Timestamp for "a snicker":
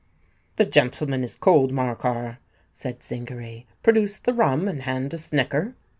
5.13-5.75